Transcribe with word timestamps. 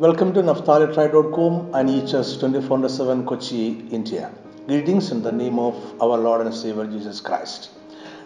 Welcome 0.00 0.32
to 0.32 0.42
NaphtaliTribe.com 0.42 1.74
and 1.74 1.90
EHS 1.90 2.40
24 2.40 2.88
7 2.88 3.26
Kochi, 3.26 3.86
India. 3.90 4.30
Greetings 4.66 5.10
in 5.10 5.22
the 5.22 5.30
name 5.30 5.58
of 5.58 5.74
our 6.00 6.16
Lord 6.16 6.46
and 6.46 6.54
Savior 6.54 6.86
Jesus 6.86 7.20
Christ. 7.20 7.68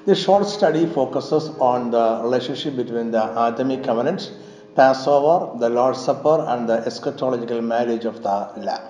This 0.06 0.22
short 0.22 0.46
study 0.46 0.86
focuses 0.86 1.48
on 1.58 1.90
the 1.90 2.20
relationship 2.22 2.76
between 2.76 3.10
the 3.10 3.24
Adamic 3.46 3.82
covenant, 3.82 4.30
Passover, 4.76 5.58
the 5.58 5.68
Lord's 5.68 6.00
Supper, 6.00 6.44
and 6.46 6.68
the 6.68 6.76
eschatological 6.82 7.60
marriage 7.60 8.04
of 8.04 8.22
the 8.22 8.52
Lamb. 8.56 8.86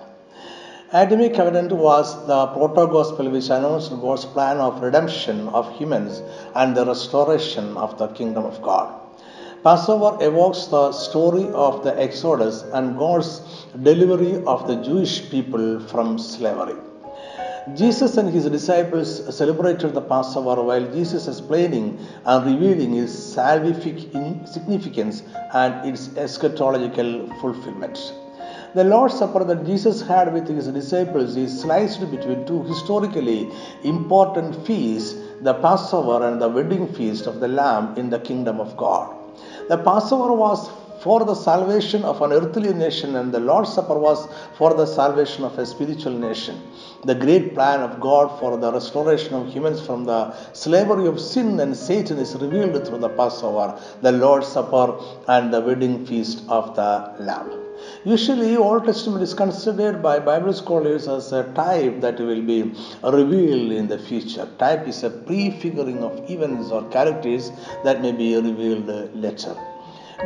Adamic 0.93 1.32
covenant 1.32 1.73
was 1.73 2.12
the 2.27 2.48
proto 2.48 2.87
gospel 2.87 3.30
which 3.30 3.48
announced 3.48 3.93
God's 3.93 4.27
plan 4.27 4.59
of 4.59 4.82
redemption 4.82 5.48
of 5.48 5.75
humans 5.79 6.21
and 6.55 6.77
the 6.77 6.85
restoration 6.85 7.79
of 7.79 7.96
the 7.96 8.09
kingdom 8.09 8.45
of 8.45 8.61
God. 8.61 9.04
Passover 9.65 10.19
evokes 10.21 10.67
the 10.67 10.93
story 10.93 11.49
of 11.55 11.83
the 11.85 11.99
Exodus 11.99 12.64
and 12.75 12.99
God's 12.99 13.41
delivery 13.83 14.45
of 14.45 14.67
the 14.67 14.77
Jewish 14.77 15.31
people 15.31 15.81
from 15.81 16.18
slavery. 16.18 16.75
Jesus 17.75 18.19
and 18.19 18.29
his 18.29 18.45
disciples 18.45 19.35
celebrated 19.35 19.95
the 19.95 20.03
Passover 20.03 20.63
while 20.63 20.85
Jesus 20.93 21.29
explaining 21.29 21.99
and 22.27 22.45
revealing 22.45 22.95
its 22.99 23.14
salvific 23.14 24.46
significance 24.46 25.22
and 25.55 25.89
its 25.89 26.08
eschatological 26.08 27.11
fulfillment. 27.41 27.99
The 28.75 28.85
Lord's 28.85 29.19
Supper 29.19 29.44
that 29.44 29.64
Jesus 29.64 30.03
had 30.03 30.31
with 30.35 30.46
his 30.46 30.69
disciples 30.69 31.36
is 31.36 31.58
sliced 31.63 32.11
between 32.11 32.44
two 32.44 32.64
historically 32.64 33.50
important 33.83 34.67
feasts 34.67 35.14
the 35.41 35.55
Passover 35.55 36.28
and 36.28 36.39
the 36.39 36.50
wedding 36.50 36.86
feast 36.92 37.27
of 37.27 37.41
the 37.41 37.48
Lamb 37.48 37.97
in 37.97 38.11
the 38.11 38.19
kingdom 38.19 38.61
of 38.61 38.77
God. 38.77 39.14
The 39.69 39.78
Passover 39.78 40.33
was 40.33 40.69
for 41.00 41.25
the 41.25 41.34
salvation 41.34 42.05
of 42.05 42.22
an 42.22 42.33
earthly 42.33 42.72
nation, 42.72 43.17
and 43.17 43.33
the 43.33 43.41
Lord's 43.41 43.72
Supper 43.72 43.98
was 43.98 44.28
for 44.56 44.75
the 44.75 44.86
salvation 44.86 45.45
of 45.45 45.59
a 45.59 45.67
spiritual 45.67 46.12
nation. 46.12 46.61
The 47.05 47.14
great 47.14 47.55
plan 47.55 47.80
of 47.80 48.00
God 48.00 48.38
for 48.38 48.56
the 48.56 48.72
restoration 48.72 49.34
of 49.34 49.53
humans 49.53 49.80
from 49.84 50.05
the 50.05 50.33
slavery 50.53 51.06
of 51.06 51.20
sin 51.20 51.61
and 51.61 51.77
Satan 51.77 52.19
is 52.19 52.34
revealed 52.36 52.86
through 52.86 52.98
the 52.98 53.11
Passover, 53.11 53.78
the 54.00 54.12
Lord's 54.12 54.48
Supper, 54.48 54.98
and 55.28 55.53
the 55.53 55.61
wedding 55.61 56.06
feast 56.06 56.42
of 56.48 56.75
the 56.77 57.14
Lamb. 57.19 57.63
Usually, 58.05 58.56
Old 58.56 58.84
Testament 58.84 59.22
is 59.22 59.34
considered 59.34 60.03
by 60.03 60.19
Bible 60.19 60.53
scholars 60.53 61.08
as 61.08 61.33
a 61.33 61.44
type 61.55 62.00
that 62.00 62.19
will 62.19 62.42
be 62.42 62.75
revealed 63.03 63.72
in 63.72 63.89
the 63.89 63.98
future. 63.98 64.48
Type 64.58 64.86
is 64.86 65.03
a 65.03 65.11
prefiguring 65.11 66.03
of 66.03 66.31
events 66.31 66.70
or 66.70 66.83
characters 66.91 67.50
that 67.83 68.03
may 68.03 68.12
be 68.12 68.36
revealed 68.36 69.14
later. 69.14 69.56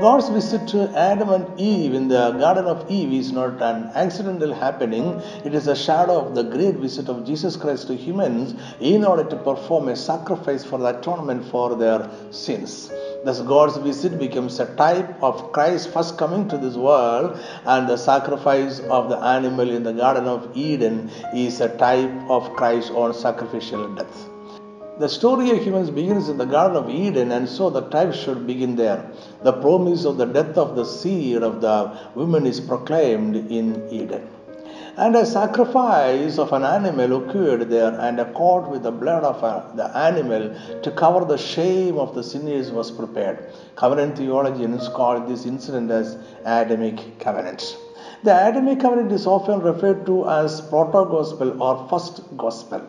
God's 0.00 0.28
visit 0.28 0.68
to 0.68 0.88
Adam 0.96 1.30
and 1.30 1.58
Eve 1.58 1.94
in 1.94 2.06
the 2.08 2.30
Garden 2.32 2.66
of 2.66 2.88
Eve 2.90 3.12
is 3.12 3.32
not 3.32 3.60
an 3.60 3.90
accidental 3.94 4.54
happening, 4.54 5.20
it 5.44 5.54
is 5.54 5.66
a 5.66 5.74
shadow 5.74 6.20
of 6.20 6.34
the 6.34 6.44
great 6.44 6.76
visit 6.76 7.08
of 7.08 7.26
Jesus 7.26 7.56
Christ 7.56 7.88
to 7.88 7.96
humans 7.96 8.54
in 8.80 9.04
order 9.04 9.24
to 9.24 9.36
perform 9.36 9.88
a 9.88 9.96
sacrifice 9.96 10.64
for 10.64 10.78
the 10.78 10.98
atonement 10.98 11.44
for 11.46 11.74
their 11.74 12.08
sins. 12.30 12.90
Thus, 13.24 13.40
God's 13.40 13.76
visit 13.78 14.18
becomes 14.18 14.60
a 14.60 14.74
type 14.76 15.22
of 15.22 15.52
Christ's 15.52 15.86
first 15.92 16.16
coming 16.16 16.48
to 16.48 16.56
this 16.56 16.76
world, 16.76 17.38
and 17.66 17.88
the 17.88 17.96
sacrifice 17.96 18.80
of 18.80 19.08
the 19.08 19.18
animal 19.18 19.68
in 19.70 19.82
the 19.82 19.92
Garden 19.92 20.26
of 20.26 20.48
Eden 20.54 21.10
is 21.34 21.60
a 21.60 21.68
type 21.76 22.12
of 22.30 22.54
Christ's 22.54 22.90
own 22.90 23.12
sacrificial 23.12 23.92
death. 23.94 24.28
The 24.98 25.08
story 25.08 25.50
of 25.50 25.62
humans 25.62 25.90
begins 25.90 26.28
in 26.28 26.38
the 26.38 26.44
Garden 26.44 26.76
of 26.76 26.90
Eden, 26.90 27.30
and 27.32 27.48
so 27.48 27.70
the 27.70 27.82
type 27.88 28.14
should 28.14 28.46
begin 28.46 28.76
there. 28.76 29.10
The 29.42 29.52
promise 29.52 30.04
of 30.04 30.16
the 30.16 30.26
death 30.26 30.56
of 30.56 30.74
the 30.74 30.84
seed 30.84 31.42
of 31.42 31.60
the 31.60 31.96
woman 32.14 32.46
is 32.46 32.60
proclaimed 32.60 33.36
in 33.36 33.88
Eden. 33.90 34.26
And 35.00 35.14
a 35.14 35.24
sacrifice 35.24 36.38
of 36.38 36.52
an 36.52 36.64
animal 36.64 37.18
occurred 37.18 37.70
there, 37.70 37.94
and 38.00 38.18
a 38.18 38.24
cord 38.32 38.66
with 38.68 38.82
the 38.82 38.90
blood 38.90 39.22
of 39.22 39.44
a, 39.44 39.70
the 39.76 39.96
animal 39.96 40.52
to 40.82 40.90
cover 40.90 41.24
the 41.24 41.38
shame 41.38 41.98
of 41.98 42.16
the 42.16 42.24
sinners 42.24 42.72
was 42.72 42.90
prepared. 42.90 43.52
Covenant 43.76 44.18
theologians 44.18 44.88
call 44.88 45.20
this 45.20 45.46
incident 45.46 45.92
as 45.92 46.16
Adamic 46.44 47.20
covenant. 47.20 47.76
The 48.24 48.32
Adamic 48.48 48.80
covenant 48.80 49.12
is 49.12 49.28
often 49.28 49.60
referred 49.60 50.04
to 50.06 50.28
as 50.28 50.60
proto-gospel 50.62 51.62
or 51.62 51.86
first 51.88 52.22
gospel. 52.36 52.82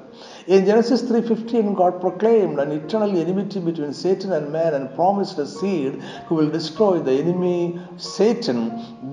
In 0.47 0.65
Genesis 0.65 1.03
3:15, 1.03 1.75
God 1.75 2.01
proclaimed 2.01 2.57
an 2.59 2.71
eternal 2.71 3.15
enmity 3.15 3.59
between 3.59 3.93
Satan 3.93 4.33
and 4.33 4.51
man 4.51 4.73
and 4.73 4.95
promised 4.95 5.37
a 5.37 5.45
seed 5.45 6.01
who 6.27 6.33
will 6.33 6.49
destroy 6.49 6.97
the 6.97 7.11
enemy 7.11 7.79
Satan, 7.97 8.59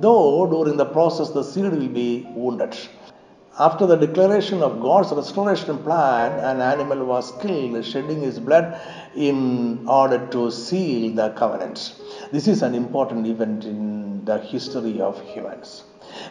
though 0.01 0.47
during 0.47 0.79
the 0.79 0.87
process 0.87 1.29
the 1.29 1.45
seed 1.45 1.71
will 1.71 1.89
be 1.89 2.27
wounded. 2.35 2.75
After 3.59 3.87
the 3.87 3.97
declaration 3.97 4.63
of 4.63 4.83
God's 4.83 5.13
restoration 5.13 5.79
plan, 5.79 6.33
an 6.41 6.61
animal 6.61 7.07
was 7.07 7.33
killed, 7.41 7.83
shedding 7.87 8.21
his 8.21 8.39
blood 8.39 8.79
in 9.15 9.89
order 9.89 10.27
to 10.27 10.51
seal 10.51 11.15
the 11.15 11.31
covenant. 11.31 11.95
This 12.33 12.49
is 12.49 12.61
an 12.61 12.75
important 12.75 13.27
event 13.27 13.65
in 13.65 14.27
the 14.27 14.37
history 14.37 15.01
of 15.01 15.19
humans. 15.23 15.85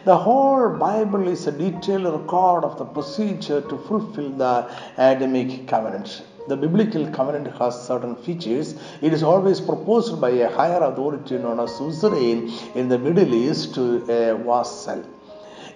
The 0.04 0.16
whole 0.16 0.68
Bible 0.70 1.26
is 1.26 1.48
a 1.48 1.50
detailed 1.50 2.04
record 2.04 2.62
of 2.62 2.78
the 2.78 2.84
procedure 2.84 3.60
to 3.60 3.76
fulfill 3.76 4.30
the 4.30 4.70
Adamic 4.96 5.66
covenant. 5.66 6.22
The 6.46 6.56
biblical 6.56 7.08
covenant 7.10 7.48
has 7.56 7.88
certain 7.88 8.14
features. 8.14 8.76
It 9.02 9.12
is 9.12 9.24
always 9.24 9.60
proposed 9.60 10.20
by 10.20 10.30
a 10.30 10.48
higher 10.48 10.80
authority 10.80 11.38
known 11.38 11.58
as 11.58 11.74
suzerain 11.74 12.52
in 12.76 12.88
the 12.88 13.00
Middle 13.00 13.34
East 13.34 13.74
to 13.74 14.04
a 14.08 14.36
vassal. 14.36 15.02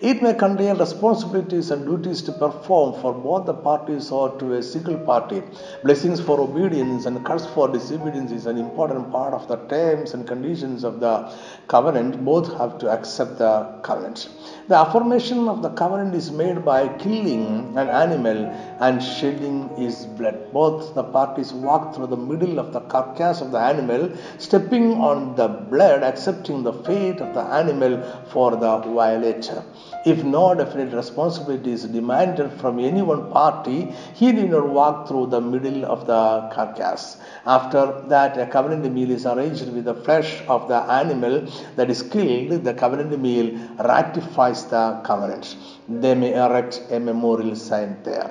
It 0.03 0.23
may 0.23 0.33
contain 0.33 0.79
responsibilities 0.79 1.71
and 1.71 1.85
duties 1.85 2.23
to 2.23 2.33
perform 2.33 2.99
for 3.03 3.13
both 3.13 3.45
the 3.45 3.53
parties 3.53 4.11
or 4.11 4.31
to 4.39 4.55
a 4.55 4.63
single 4.63 4.97
party. 4.97 5.43
Blessings 5.85 6.19
for 6.19 6.41
obedience 6.41 7.05
and 7.05 7.23
curse 7.23 7.45
for 7.45 7.69
disobedience 7.69 8.33
is 8.33 8.47
an 8.47 8.57
important 8.57 9.13
part 9.13 9.35
of 9.35 9.47
the 9.47 9.57
terms 9.69 10.15
and 10.15 10.27
conditions 10.27 10.85
of 10.85 11.01
the 11.01 11.31
covenant. 11.69 12.25
Both 12.25 12.51
have 12.57 12.79
to 12.79 12.89
accept 12.89 13.37
the 13.37 13.79
covenant. 13.83 14.31
The 14.69 14.77
affirmation 14.77 15.47
of 15.51 15.61
the 15.61 15.69
covenant 15.69 16.15
is 16.15 16.31
made 16.31 16.65
by 16.65 16.89
killing 16.97 17.77
an 17.77 17.91
animal 17.91 18.47
and 18.81 19.03
shedding 19.03 19.69
his 19.77 20.07
blood. 20.07 20.51
Both 20.51 20.95
the 20.95 21.05
parties 21.05 21.53
walk 21.53 21.95
through 21.95 22.07
the 22.07 22.17
middle 22.17 22.59
of 22.59 22.73
the 22.73 22.81
carcass 22.81 23.43
of 23.43 23.51
the 23.51 23.59
animal, 23.59 24.17
stepping 24.39 24.95
on 24.95 25.37
the 25.37 25.49
blood, 25.49 26.03
accepting 26.03 26.63
the 26.63 26.73
fate 26.73 27.21
of 27.21 27.35
the 27.35 27.43
animal 27.43 28.03
for 28.33 28.53
the 28.53 28.79
violator. 28.79 29.63
If 30.05 30.25
no 30.25 30.55
definite 30.55 30.95
responsibility 30.95 31.73
is 31.73 31.85
demanded 31.85 32.53
from 32.53 32.79
any 32.79 33.03
one 33.03 33.31
party, 33.31 33.93
he 34.15 34.33
need 34.33 34.51
not 34.51 34.69
walk 34.69 35.09
through 35.09 35.27
the 35.27 35.41
middle 35.41 35.85
of 35.85 36.07
the 36.07 36.49
carcass. 36.55 37.19
After 37.45 38.01
that, 38.09 38.39
a 38.39 38.47
covenant 38.47 38.91
meal 38.95 39.11
is 39.11 39.27
arranged 39.27 39.71
with 39.71 39.85
the 39.85 39.95
flesh 39.95 40.43
of 40.49 40.69
the 40.69 40.77
animal 40.77 41.47
that 41.77 41.91
is 41.91 42.03
killed. 42.03 42.65
The 42.65 42.73
covenant 42.73 43.21
meal 43.21 43.59
ratifies 43.79 44.65
the 44.67 45.01
covenant. 45.05 45.57
They 45.89 46.15
may 46.15 46.33
erect 46.35 46.83
a 46.91 46.99
memorial 46.99 47.55
sign 47.55 47.99
there. 48.03 48.31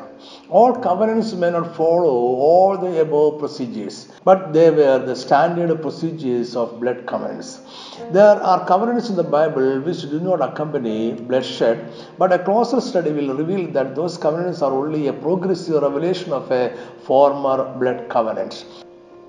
All 0.49 0.73
covenants 0.73 1.33
may 1.33 1.51
not 1.51 1.75
follow 1.75 2.15
all 2.47 2.77
the 2.77 3.01
above 3.01 3.39
procedures, 3.39 4.07
but 4.23 4.53
they 4.53 4.69
were 4.71 4.99
the 4.99 5.15
standard 5.15 5.81
procedures 5.81 6.55
of 6.55 6.79
blood 6.79 7.05
covenants. 7.05 7.59
There 8.11 8.37
are 8.51 8.65
covenants 8.65 9.09
in 9.09 9.15
the 9.15 9.23
Bible 9.23 9.79
which 9.81 10.01
do 10.09 10.19
not 10.19 10.41
accompany 10.41 11.13
bloodshed, 11.13 11.85
but 12.17 12.33
a 12.33 12.39
closer 12.39 12.81
study 12.81 13.11
will 13.11 13.33
reveal 13.35 13.67
that 13.71 13.95
those 13.95 14.17
covenants 14.17 14.61
are 14.61 14.71
only 14.71 15.07
a 15.07 15.13
progressive 15.13 15.81
revelation 15.81 16.33
of 16.33 16.51
a 16.51 16.75
former 17.03 17.57
blood 17.79 18.09
covenant. 18.09 18.65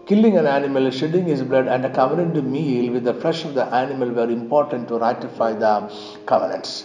Killing 0.07 0.37
an 0.39 0.47
animal, 0.47 0.91
shedding 0.91 1.27
his 1.27 1.43
blood, 1.43 1.69
and 1.69 1.84
a 1.84 1.91
covenant 1.91 2.34
meal 2.45 2.93
with 2.93 3.05
the 3.05 3.15
flesh 3.15 3.45
of 3.45 3.55
the 3.55 3.67
animal 3.67 4.11
were 4.11 4.31
important 4.31 4.89
to 4.89 4.99
ratify 4.99 5.53
the 5.53 5.75
covenants. 6.27 6.84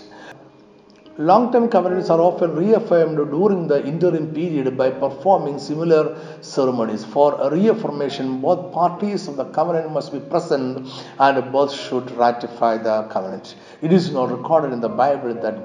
Long 1.18 1.50
term 1.54 1.70
covenants 1.70 2.10
are 2.10 2.20
often 2.20 2.58
reaffirmed 2.58 3.16
during 3.32 3.70
the 3.70 3.82
interim 3.88 4.34
period 4.34 4.78
by 4.78 4.90
performing 4.90 5.60
similar 5.60 6.18
ceremonies. 6.42 7.06
For 7.06 7.36
a 7.40 7.50
reaffirmation, 7.50 8.42
both 8.42 8.74
parties 8.74 9.30
of 9.30 9.38
the 9.38 9.46
covenant 9.46 9.94
must 9.94 10.12
be 10.12 10.20
present 10.20 10.90
and 11.18 11.52
both 11.54 11.72
should 11.72 12.12
ratify 12.12 12.80
the 12.80 13.04
covenant. 13.04 13.56
It 13.82 13.94
is 13.94 14.12
not 14.12 14.30
recorded 14.30 14.74
in 14.74 14.82
the 14.82 14.90
Bible 14.90 15.34
that 15.36 15.56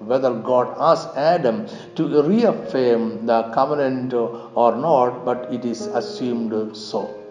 whether 0.00 0.34
God 0.34 0.74
asked 0.76 1.16
Adam 1.16 1.68
to 1.94 2.22
reaffirm 2.22 3.26
the 3.26 3.44
covenant 3.54 4.12
or 4.12 4.74
not, 4.76 5.24
but 5.24 5.54
it 5.54 5.64
is 5.64 5.86
assumed 5.86 6.76
so. 6.76 7.25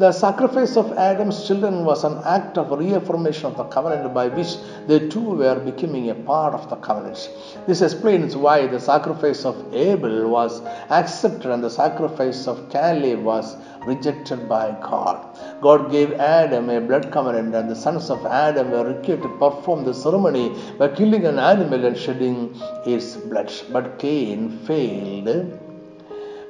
The 0.00 0.12
sacrifice 0.12 0.78
of 0.78 0.92
Adam's 0.96 1.46
children 1.46 1.84
was 1.84 2.04
an 2.04 2.20
act 2.24 2.56
of 2.56 2.70
reaffirmation 2.70 3.48
of 3.48 3.58
the 3.58 3.64
covenant 3.64 4.14
by 4.14 4.28
which 4.28 4.56
they 4.86 4.98
too 5.08 5.34
were 5.40 5.60
becoming 5.60 6.08
a 6.08 6.14
part 6.14 6.54
of 6.54 6.70
the 6.70 6.76
covenant. 6.76 7.28
This 7.66 7.82
explains 7.82 8.34
why 8.34 8.66
the 8.66 8.80
sacrifice 8.80 9.44
of 9.44 9.56
Abel 9.74 10.30
was 10.30 10.62
accepted 10.88 11.50
and 11.50 11.62
the 11.62 11.68
sacrifice 11.68 12.48
of 12.48 12.70
Cain 12.70 13.22
was 13.24 13.58
rejected 13.84 14.48
by 14.48 14.70
God. 14.80 15.18
God 15.60 15.90
gave 15.90 16.12
Adam 16.14 16.70
a 16.70 16.80
blood 16.80 17.12
covenant, 17.12 17.54
and 17.54 17.68
the 17.68 17.76
sons 17.76 18.08
of 18.08 18.24
Adam 18.24 18.70
were 18.70 18.84
required 18.84 19.20
to 19.20 19.28
perform 19.44 19.84
the 19.84 19.92
ceremony 19.92 20.56
by 20.78 20.88
killing 20.88 21.26
an 21.26 21.38
animal 21.38 21.84
and 21.84 21.98
shedding 21.98 22.54
its 22.86 23.16
blood. 23.16 23.52
But 23.70 23.98
Cain 23.98 24.48
failed 24.66 25.58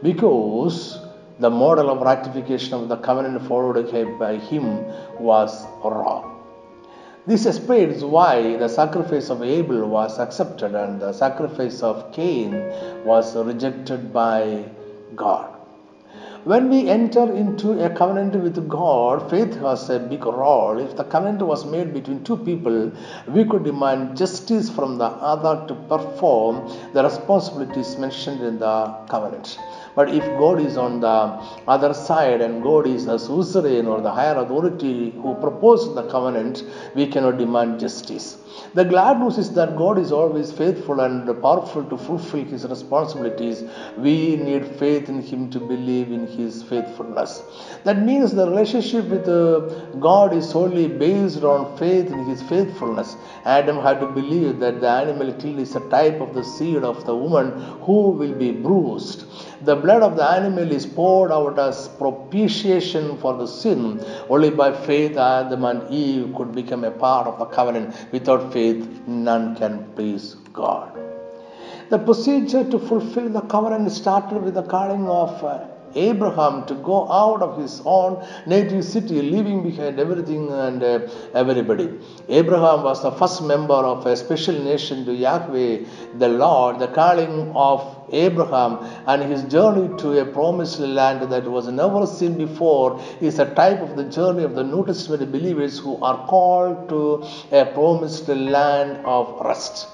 because 0.05 1.10
the 1.41 1.51
model 1.51 1.91
of 1.91 2.03
ratification 2.03 2.75
of 2.75 2.89
the 2.89 2.97
covenant 2.97 3.41
followed 3.49 3.91
by 4.19 4.37
him 4.37 4.85
was 5.19 5.65
wrong. 5.83 6.37
This 7.27 7.47
explains 7.47 8.05
why 8.05 8.57
the 8.57 8.69
sacrifice 8.69 9.31
of 9.31 9.43
Abel 9.43 9.89
was 9.89 10.19
accepted 10.19 10.75
and 10.75 11.01
the 11.01 11.13
sacrifice 11.13 11.83
of 11.83 12.13
Cain 12.13 12.53
was 13.05 13.37
rejected 13.37 14.13
by 14.13 14.65
God. 15.17 15.57
When 16.45 16.71
we 16.71 16.89
enter 16.89 17.31
into 17.35 17.85
a 17.85 17.91
covenant 17.91 18.35
with 18.35 18.67
God, 18.67 19.29
faith 19.29 19.55
has 19.61 19.91
a 19.91 19.99
big 19.99 20.25
role. 20.25 20.79
If 20.79 20.97
the 20.97 21.05
covenant 21.05 21.43
was 21.43 21.67
made 21.67 21.93
between 21.93 22.25
two 22.25 22.39
people, 22.39 22.93
we 23.29 23.45
could 23.45 23.65
demand 23.65 24.17
justice 24.17 24.71
from 24.71 24.97
the 24.97 25.05
other 25.05 25.67
to 25.69 25.75
perform 25.75 26.71
the 26.95 27.05
responsibilities 27.05 27.99
mentioned 27.99 28.41
in 28.41 28.59
the 28.59 28.87
covenant. 29.11 29.59
But 30.01 30.15
if 30.15 30.25
God 30.43 30.61
is 30.61 30.79
on 30.79 31.01
the 31.01 31.17
other 31.69 31.93
side 31.93 32.41
and 32.41 32.63
God 32.63 32.87
is 32.87 33.05
the 33.05 33.19
suzerain 33.19 33.87
or 33.87 34.01
the 34.01 34.11
higher 34.11 34.37
authority 34.43 35.11
who 35.23 35.35
proposed 35.35 35.95
the 35.95 36.05
covenant, 36.15 36.65
we 36.95 37.07
cannot 37.07 37.37
demand 37.37 37.81
justice. 37.81 38.39
The 38.75 38.85
glad 38.85 39.21
news 39.21 39.37
is 39.37 39.53
that 39.55 39.77
God 39.77 39.99
is 39.99 40.11
always 40.11 40.51
faithful 40.51 41.01
and 41.01 41.27
powerful 41.43 41.85
to 41.85 41.99
fulfill 41.99 42.45
His 42.45 42.65
responsibilities. 42.67 43.63
We 43.99 44.37
need 44.37 44.65
faith 44.83 45.11
in 45.11 45.21
Him 45.23 45.51
to 45.51 45.61
believe 45.61 46.11
in 46.11 46.27
His 46.27 46.63
faithfulness. 46.63 47.43
That 47.85 48.03
means 48.03 48.33
the 48.33 48.49
relationship 48.49 49.05
with 49.05 49.29
uh, 49.29 49.61
God 50.09 50.33
is 50.33 50.49
solely 50.49 50.89
based 50.89 51.45
on 51.45 51.77
faith 51.77 52.11
in 52.11 52.25
His 52.25 52.43
faithfulness. 52.43 53.17
Adam 53.45 53.81
had 53.81 54.01
to 54.01 54.07
believe 54.07 54.61
that 54.61 54.81
the 54.81 54.89
animal 54.89 55.33
killed 55.35 55.59
is 55.59 55.77
a 55.77 55.89
type 55.91 56.21
of 56.21 56.35
the 56.35 56.43
seed 56.43 56.85
of 56.85 57.05
the 57.05 57.15
woman 57.15 57.51
who 57.83 58.11
will 58.11 58.35
be 58.35 58.51
bruised. 58.51 59.25
The 59.63 59.77
blood 59.91 60.03
of 60.09 60.17
the 60.17 60.25
animal 60.25 60.71
is 60.71 60.87
poured 60.87 61.33
out 61.33 61.59
as 61.59 61.89
propitiation 62.01 63.17
for 63.19 63.33
the 63.37 63.47
sin. 63.47 63.81
Only 64.29 64.51
by 64.51 64.71
faith 64.87 65.17
Adam 65.17 65.65
and 65.65 65.91
Eve 65.91 66.33
could 66.37 66.53
become 66.55 66.85
a 66.85 66.93
part 66.93 67.27
of 67.27 67.41
the 67.41 67.47
covenant. 67.47 67.97
Without 68.13 68.53
faith, 68.53 68.85
none 69.09 69.57
can 69.57 69.75
please 69.97 70.37
God. 70.53 70.97
The 71.89 71.99
procedure 71.99 72.63
to 72.71 72.79
fulfill 72.79 73.31
the 73.31 73.41
covenant 73.41 73.91
started 73.91 74.41
with 74.45 74.55
the 74.55 74.63
calling 74.63 75.09
of 75.09 75.43
uh, 75.43 75.67
Abraham 75.95 76.67
to 76.67 76.75
go 76.75 77.11
out 77.11 77.43
of 77.43 77.61
his 77.61 77.83
own 77.85 78.27
native 78.47 78.85
city, 78.85 79.23
leaving 79.23 79.63
behind 79.63 79.99
everything 79.99 80.51
and 80.51 80.83
uh, 80.83 81.09
everybody. 81.35 81.99
Abraham 82.29 82.83
was 82.83 83.03
the 83.03 83.13
first 83.13 83.43
member 83.43 83.75
of 83.75 84.07
a 84.07 84.17
special 84.17 84.55
nation 84.55 85.05
to 85.05 85.15
Yahweh, 85.15 85.85
the 86.19 86.29
Lord. 86.29 86.79
The 86.79 86.89
calling 86.89 87.53
of 87.55 87.81
Abraham 88.13 88.79
and 89.07 89.23
his 89.23 89.45
journey 89.45 89.97
to 89.99 90.19
a 90.21 90.25
promised 90.25 90.81
land 90.81 91.31
that 91.31 91.45
was 91.45 91.69
never 91.69 92.07
seen 92.07 92.37
before 92.37 93.01
is 93.21 93.39
a 93.39 93.55
type 93.55 93.81
of 93.81 93.97
the 93.97 94.05
journey 94.05 94.45
of 94.45 94.55
the 94.55 94.65
New 94.65 94.85
Testament 94.85 95.31
believers 95.31 95.79
who 95.79 96.03
are 96.03 96.27
called 96.27 96.89
to 96.89 97.25
a 97.53 97.65
promised 97.67 98.29
land 98.29 99.05
of 99.05 99.41
rest 99.45 99.89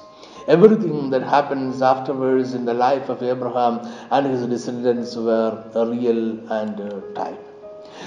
everything 0.49 1.11
that 1.11 1.23
happens 1.23 1.83
afterwards 1.83 2.55
in 2.55 2.65
the 2.65 2.75
life 2.75 3.09
of 3.09 3.23
Abraham 3.23 3.81
and 4.11 4.27
his 4.27 4.47
descendants 4.47 5.17
were 5.17 5.53
real 5.75 6.51
and 6.51 6.81
uh, 6.81 7.01
type. 7.15 7.46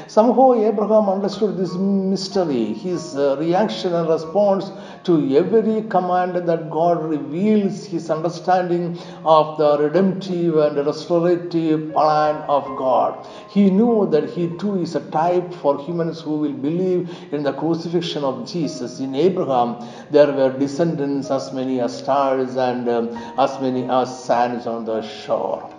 Somehow 0.08 0.54
Abraham 0.54 1.10
understood 1.10 1.58
this 1.58 1.74
mystery. 1.76 2.74
His 2.74 3.16
uh, 3.16 3.38
reaction 3.40 3.94
and 3.94 4.10
response 4.10 4.72
to 5.04 5.36
every 5.36 5.84
command 5.84 6.36
that 6.36 6.70
God 6.70 7.04
reveals, 7.04 7.86
his 7.86 8.10
understanding 8.10 8.98
of 9.24 9.58
the 9.58 9.78
redemptive 9.78 10.58
and 10.58 10.86
restorative 10.86 11.92
plan 11.94 12.36
of 12.48 12.64
God. 12.78 13.28
He 13.50 13.70
knew 13.70 14.08
that 14.12 14.30
he 14.30 14.50
too 14.58 14.82
is 14.82 14.96
a 14.96 15.02
type 15.12 15.54
for 15.54 15.80
humans 15.80 16.22
who 16.22 16.38
will 16.38 16.54
believe 16.54 17.10
in 17.32 17.44
the 17.44 17.54
crucifixion 17.54 18.24
of 18.24 18.48
Jesus. 18.48 19.00
In 19.00 19.16
Abraham, 19.16 19.86
there 20.12 20.32
were 20.32 20.58
descendants 20.58 21.32
as 21.32 21.54
many 21.54 21.80
as 21.80 21.98
stars 21.98 22.56
and 22.56 22.90
um, 22.90 23.10
as 23.38 23.60
many 23.62 23.90
as 23.90 24.24
sands 24.24 24.68
on 24.68 24.86
the 24.86 25.02
shore. 25.02 25.70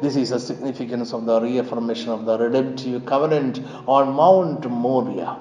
This 0.00 0.14
is 0.14 0.30
the 0.30 0.38
significance 0.38 1.12
of 1.12 1.26
the 1.26 1.40
reaffirmation 1.40 2.10
of 2.10 2.24
the 2.24 2.38
redemptive 2.38 3.04
covenant 3.04 3.60
on 3.88 4.12
Mount 4.12 4.70
Moriah. 4.70 5.38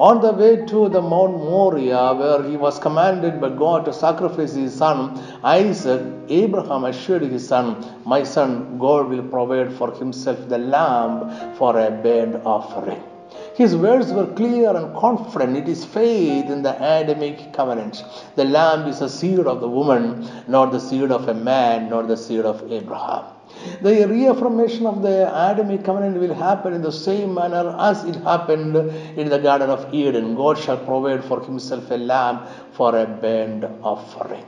On 0.00 0.20
the 0.20 0.32
way 0.32 0.56
to 0.66 0.88
the 0.88 1.00
Mount 1.00 1.34
Moriah, 1.34 2.12
where 2.14 2.42
he 2.42 2.56
was 2.56 2.80
commanded 2.80 3.40
by 3.40 3.50
God 3.50 3.84
to 3.84 3.92
sacrifice 3.92 4.54
his 4.54 4.74
son 4.74 5.22
Isaac, 5.44 6.02
Abraham 6.28 6.84
assured 6.84 7.22
his 7.22 7.46
son, 7.46 7.76
My 8.04 8.24
son, 8.24 8.76
God 8.78 9.08
will 9.08 9.22
provide 9.22 9.72
for 9.74 9.92
himself 9.92 10.48
the 10.48 10.58
lamb 10.58 11.54
for 11.54 11.78
a 11.78 11.92
burnt 11.92 12.44
offering. 12.44 13.00
His 13.54 13.76
words 13.76 14.12
were 14.12 14.26
clear 14.26 14.74
and 14.76 14.96
confident. 14.96 15.56
It 15.56 15.68
is 15.68 15.84
faith 15.84 16.50
in 16.50 16.62
the 16.62 16.74
Adamic 16.74 17.52
covenant. 17.52 18.04
The 18.34 18.46
lamb 18.46 18.88
is 18.88 18.98
the 18.98 19.08
seed 19.08 19.46
of 19.46 19.60
the 19.60 19.68
woman, 19.68 20.28
not 20.48 20.72
the 20.72 20.80
seed 20.80 21.12
of 21.12 21.28
a 21.28 21.34
man, 21.34 21.88
not 21.88 22.08
the 22.08 22.16
seed 22.16 22.44
of 22.44 22.72
Abraham. 22.72 23.26
The 23.82 24.06
reaffirmation 24.06 24.86
of 24.86 25.02
the 25.02 25.28
Adamic 25.28 25.84
covenant 25.84 26.18
will 26.18 26.34
happen 26.34 26.72
in 26.72 26.82
the 26.82 26.92
same 26.92 27.34
manner 27.34 27.76
as 27.78 28.04
it 28.04 28.16
happened 28.16 28.76
in 29.16 29.28
the 29.28 29.38
Garden 29.38 29.70
of 29.70 29.92
Eden. 29.92 30.34
God 30.34 30.58
shall 30.58 30.78
provide 30.78 31.24
for 31.24 31.40
himself 31.40 31.90
a 31.90 31.96
lamb 31.96 32.40
for 32.72 32.96
a 32.96 33.06
burnt 33.06 33.64
offering. 33.82 34.44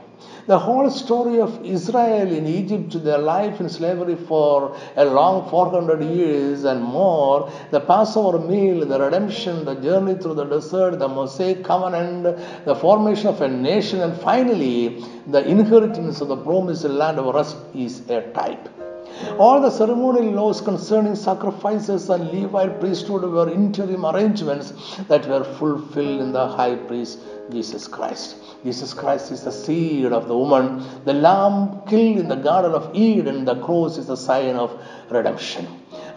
The 0.47 0.59
whole 0.59 0.89
story 0.91 1.41
of 1.41 1.65
Israel 1.65 2.31
in 2.31 2.45
Egypt, 2.45 3.03
their 3.03 3.17
life 3.17 3.59
in 3.59 3.67
slavery 3.67 4.15
for 4.15 4.77
a 4.95 5.03
long 5.03 5.49
400 5.49 6.03
years 6.03 6.63
and 6.65 6.83
more, 6.83 7.51
the 7.71 7.79
Passover 7.79 8.37
meal, 8.37 8.85
the 8.85 8.99
redemption, 8.99 9.65
the 9.65 9.73
journey 9.75 10.13
through 10.15 10.35
the 10.35 10.45
desert, 10.45 10.99
the 10.99 11.07
Mosaic 11.07 11.63
covenant, 11.63 12.37
the 12.65 12.75
formation 12.75 13.27
of 13.27 13.41
a 13.41 13.47
nation, 13.47 14.01
and 14.01 14.15
finally 14.21 15.03
the 15.27 15.43
inheritance 15.47 16.21
of 16.21 16.27
the 16.27 16.37
promised 16.37 16.85
land 16.85 17.17
of 17.17 17.33
rest 17.33 17.57
is 17.73 18.07
a 18.09 18.21
type. 18.31 18.69
All 19.37 19.61
the 19.61 19.69
ceremonial 19.69 20.33
laws 20.33 20.61
concerning 20.61 21.15
sacrifices 21.15 22.09
and 22.09 22.31
Levite 22.31 22.79
priesthood 22.79 23.23
were 23.23 23.49
interim 23.49 24.05
arrangements 24.05 24.73
that 25.07 25.27
were 25.27 25.43
fulfilled 25.43 26.21
in 26.21 26.31
the 26.31 26.47
high 26.47 26.75
priest 26.75 27.19
Jesus 27.51 27.87
Christ. 27.87 28.35
Jesus 28.63 28.93
Christ 28.93 29.31
is 29.31 29.43
the 29.43 29.51
seed 29.51 30.11
of 30.11 30.27
the 30.27 30.37
woman, 30.37 30.83
the 31.05 31.13
lamb 31.13 31.81
killed 31.87 32.17
in 32.17 32.27
the 32.27 32.35
Garden 32.35 32.73
of 32.73 32.95
Eden, 32.95 33.45
the 33.45 33.61
cross 33.61 33.97
is 33.97 34.07
the 34.07 34.17
sign 34.17 34.55
of 34.55 34.81
redemption. 35.09 35.67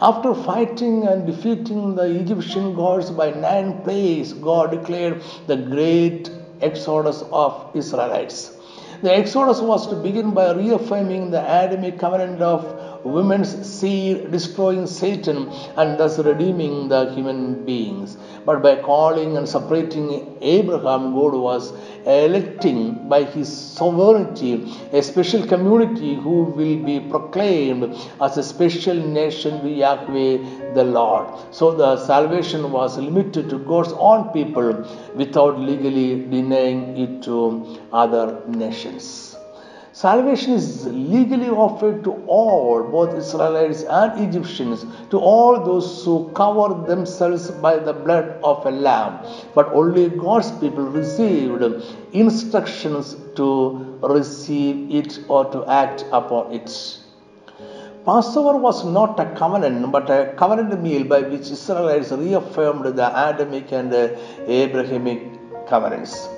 After 0.00 0.34
fighting 0.34 1.06
and 1.06 1.26
defeating 1.26 1.94
the 1.94 2.04
Egyptian 2.20 2.74
gods 2.74 3.10
by 3.10 3.30
nine 3.30 3.82
plagues, 3.82 4.32
God 4.32 4.70
declared 4.70 5.22
the 5.46 5.56
great 5.56 6.30
exodus 6.60 7.22
of 7.32 7.70
Israelites. 7.74 8.56
The 9.02 9.14
exodus 9.14 9.60
was 9.60 9.86
to 9.88 9.96
begin 9.96 10.32
by 10.32 10.52
reaffirming 10.52 11.30
the 11.30 11.40
Adamic 11.40 11.98
covenant 11.98 12.42
of 12.42 12.77
women's 13.04 13.50
seed 13.68 14.30
destroying 14.30 14.86
Satan 14.86 15.48
and 15.76 15.98
thus 15.98 16.18
redeeming 16.18 16.88
the 16.88 17.12
human 17.14 17.64
beings. 17.64 18.16
But 18.44 18.62
by 18.62 18.76
calling 18.76 19.36
and 19.36 19.48
separating 19.48 20.36
Abraham, 20.40 21.14
God 21.14 21.34
was 21.34 21.72
electing 22.06 23.08
by 23.08 23.24
his 23.24 23.48
sovereignty 23.48 24.74
a 24.92 25.02
special 25.02 25.46
community 25.46 26.14
who 26.14 26.44
will 26.44 26.78
be 26.84 27.00
proclaimed 27.00 27.94
as 28.20 28.36
a 28.38 28.42
special 28.42 28.94
nation 28.94 29.62
with 29.62 29.76
Yahweh 29.76 30.72
the 30.74 30.84
Lord. 30.84 31.26
So 31.50 31.72
the 31.72 31.96
salvation 31.96 32.72
was 32.72 32.98
limited 32.98 33.50
to 33.50 33.58
God's 33.58 33.92
own 33.92 34.30
people 34.32 34.86
without 35.14 35.58
legally 35.58 36.24
denying 36.28 36.96
it 36.96 37.22
to 37.24 37.78
other 37.92 38.42
nations. 38.46 39.27
Salvation 40.00 40.52
is 40.52 40.86
legally 40.86 41.48
offered 41.48 42.04
to 42.04 42.12
all, 42.28 42.84
both 42.84 43.14
Israelites 43.20 43.82
and 43.82 44.20
Egyptians, 44.24 44.86
to 45.10 45.18
all 45.18 45.58
those 45.68 46.04
who 46.04 46.30
cover 46.34 46.66
themselves 46.90 47.50
by 47.50 47.74
the 47.78 47.92
blood 47.92 48.28
of 48.44 48.64
a 48.64 48.70
lamb. 48.70 49.18
But 49.56 49.72
only 49.72 50.08
God's 50.08 50.52
people 50.60 50.84
received 50.84 51.64
instructions 52.12 53.16
to 53.34 53.98
receive 54.02 54.94
it 54.94 55.18
or 55.26 55.46
to 55.50 55.66
act 55.66 56.04
upon 56.12 56.52
it. 56.52 56.70
Passover 58.04 58.56
was 58.56 58.84
not 58.84 59.18
a 59.18 59.26
covenant, 59.34 59.90
but 59.90 60.08
a 60.10 60.32
covenant 60.36 60.80
meal 60.80 61.02
by 61.02 61.22
which 61.22 61.50
Israelites 61.50 62.12
reaffirmed 62.12 62.84
the 62.84 63.08
Adamic 63.28 63.72
and 63.72 63.92
Abrahamic 64.46 65.22
covenants. 65.66 66.28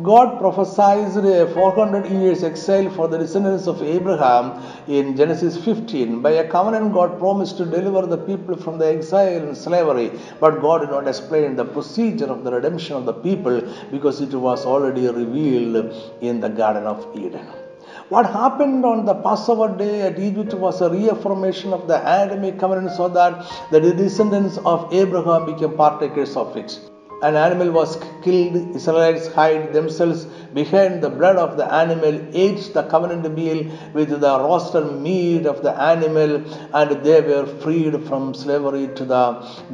God 0.00 0.38
prophesied 0.38 1.14
a 1.18 1.52
400 1.52 2.10
years 2.10 2.42
exile 2.42 2.88
for 2.88 3.08
the 3.08 3.18
descendants 3.18 3.66
of 3.66 3.82
Abraham 3.82 4.62
in 4.88 5.14
Genesis 5.14 5.62
15. 5.62 6.22
By 6.22 6.30
a 6.30 6.48
covenant, 6.48 6.94
God 6.94 7.18
promised 7.18 7.58
to 7.58 7.66
deliver 7.66 8.06
the 8.06 8.16
people 8.16 8.56
from 8.56 8.78
the 8.78 8.86
exile 8.86 9.46
and 9.46 9.54
slavery, 9.54 10.10
but 10.40 10.62
God 10.62 10.78
did 10.78 10.88
not 10.88 11.06
explain 11.06 11.56
the 11.56 11.66
procedure 11.66 12.24
of 12.24 12.42
the 12.42 12.52
redemption 12.52 12.96
of 12.96 13.04
the 13.04 13.12
people 13.12 13.60
because 13.90 14.22
it 14.22 14.32
was 14.32 14.64
already 14.64 15.08
revealed 15.08 15.94
in 16.22 16.40
the 16.40 16.48
Garden 16.48 16.84
of 16.84 17.06
Eden. 17.14 17.46
What 18.08 18.24
happened 18.24 18.86
on 18.86 19.04
the 19.04 19.16
Passover 19.16 19.76
day 19.76 20.00
at 20.00 20.18
Egypt 20.18 20.54
was 20.54 20.80
a 20.80 20.88
reaffirmation 20.88 21.74
of 21.74 21.86
the 21.86 22.00
Adamic 22.00 22.58
covenant 22.58 22.92
so 22.92 23.08
that 23.08 23.44
the 23.70 23.80
descendants 23.80 24.56
of 24.64 24.90
Abraham 24.90 25.44
became 25.44 25.76
partakers 25.76 26.34
of 26.34 26.56
it 26.56 26.80
an 27.28 27.36
animal 27.36 27.70
was 27.70 27.90
killed, 28.24 28.54
Israelites 28.76 29.26
hide 29.36 29.72
themselves 29.72 30.24
behind 30.58 31.02
the 31.04 31.10
blood 31.18 31.36
of 31.36 31.56
the 31.56 31.66
animal, 31.82 32.14
ate 32.44 32.62
the 32.74 32.82
covenant 32.94 33.26
meal 33.38 33.60
with 33.94 34.10
the 34.24 34.34
roasted 34.46 34.86
meat 35.06 35.46
of 35.46 35.62
the 35.62 35.74
animal, 35.92 36.32
and 36.74 36.90
they 37.06 37.20
were 37.20 37.46
freed 37.62 37.94
from 38.08 38.34
slavery 38.34 38.88
to 38.98 39.04
the 39.04 39.24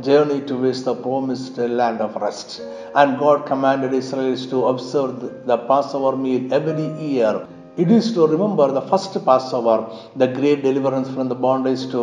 journey 0.02 0.40
towards 0.42 0.84
the 0.84 0.94
promised 0.94 1.56
land 1.56 2.00
of 2.00 2.16
rest. 2.16 2.60
And 2.94 3.18
God 3.18 3.46
commanded 3.46 3.94
Israelites 3.94 4.46
to 4.46 4.66
observe 4.66 5.46
the 5.46 5.58
Passover 5.70 6.16
meal 6.16 6.52
every 6.52 6.88
year. 7.02 7.46
It 7.78 7.90
is 7.90 8.12
to 8.14 8.26
remember 8.26 8.72
the 8.72 8.82
first 8.82 9.14
Passover, 9.24 9.76
the 10.16 10.26
great 10.26 10.62
deliverance 10.62 11.08
from 11.08 11.28
the 11.28 11.40
bondage 11.46 11.90
to 11.92 12.02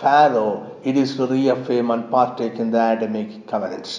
Pharaoh. 0.00 0.70
It 0.84 0.96
is 0.96 1.16
to 1.16 1.26
reaffirm 1.26 1.90
and 1.90 2.10
partake 2.10 2.56
in 2.64 2.70
the 2.70 2.82
Adamic 2.92 3.46
covenants. 3.46 3.92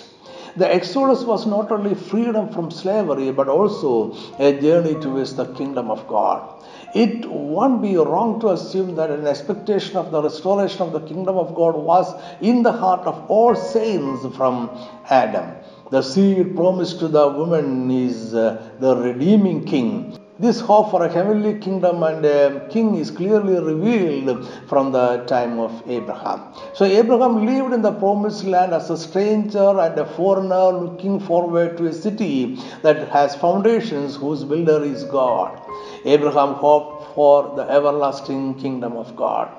The 0.58 0.74
Exodus 0.74 1.24
was 1.24 1.46
not 1.46 1.72
only 1.72 1.94
freedom 1.94 2.50
from 2.50 2.72
slavery 2.72 3.32
but 3.32 3.48
also 3.48 4.16
a 4.40 4.60
journey 4.60 4.96
towards 4.96 5.36
the 5.36 5.46
kingdom 5.54 5.92
of 5.92 6.08
God. 6.08 6.64
It 6.96 7.30
won't 7.30 7.80
be 7.84 7.96
wrong 7.96 8.40
to 8.40 8.50
assume 8.50 8.96
that 8.96 9.12
an 9.12 9.28
expectation 9.28 9.98
of 9.98 10.10
the 10.10 10.24
restoration 10.24 10.82
of 10.82 10.94
the 10.94 11.02
kingdom 11.02 11.38
of 11.38 11.54
God 11.54 11.76
was 11.76 12.12
in 12.42 12.64
the 12.64 12.72
heart 12.72 13.06
of 13.06 13.30
all 13.30 13.54
saints 13.54 14.26
from 14.36 14.72
Adam. 15.10 15.52
The 15.92 16.02
seed 16.02 16.56
promised 16.56 17.00
to 17.02 17.08
the 17.08 17.28
woman 17.28 17.92
is 17.92 18.34
uh, 18.34 18.72
the 18.80 18.96
redeeming 18.96 19.64
king. 19.64 20.18
This 20.40 20.60
hope 20.60 20.92
for 20.92 21.04
a 21.04 21.10
heavenly 21.12 21.58
kingdom 21.58 22.04
and 22.04 22.24
a 22.24 22.68
king 22.70 22.94
is 22.94 23.10
clearly 23.10 23.60
revealed 23.60 24.48
from 24.68 24.92
the 24.92 25.26
time 25.26 25.60
of 25.60 25.82
Abraham. 25.88 26.54
So, 26.76 26.86
Abraham 26.86 27.44
lived 27.44 27.74
in 27.74 27.82
the 27.82 27.92
promised 27.92 28.44
land 28.44 28.72
as 28.72 28.92
a 28.92 28.98
stranger 29.00 29.80
and 29.80 29.98
a 29.98 30.06
foreigner 30.06 30.72
looking 30.72 31.20
forward 31.20 31.76
to 31.78 31.88
a 31.88 31.94
city 31.94 32.60
that 32.84 33.08
has 33.10 33.36
foundations 33.36 34.16
whose 34.16 34.44
builder 34.44 34.84
is 34.84 35.06
God. 35.06 35.60
Abraham 36.06 36.54
hoped 36.54 37.16
for 37.16 37.56
the 37.56 37.64
everlasting 37.64 38.54
kingdom 38.60 38.96
of 38.96 39.16
God. 39.16 39.50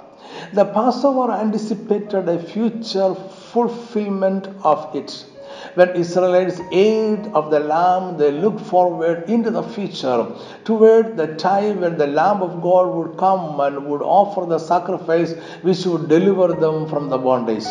The 0.53 0.65
Passover 0.65 1.33
anticipated 1.33 2.29
a 2.29 2.41
future 2.41 3.17
fulfillment 3.17 4.47
of 4.63 4.95
it. 4.95 5.27
When 5.75 5.91
Israelites 5.91 6.61
ate 6.73 7.27
of 7.35 7.51
the 7.51 7.61
lamb, 7.61 8.17
they 8.17 8.31
looked 8.31 8.61
forward 8.61 9.29
into 9.29 9.51
the 9.51 9.63
future, 9.63 10.27
toward 10.65 11.17
the 11.17 11.29
time 11.37 11.81
when 11.81 11.97
the 11.99 12.07
Lamb 12.07 12.43
of 12.43 12.61
God 12.63 12.95
would 12.95 13.17
come 13.17 13.59
and 13.61 13.87
would 13.87 14.03
offer 14.03 14.47
the 14.47 14.59
sacrifice 14.59 15.35
which 15.63 15.85
would 15.87 16.09
deliver 16.09 16.49
them 16.55 16.89
from 16.89 17.09
the 17.09 17.19
bondage. 17.19 17.65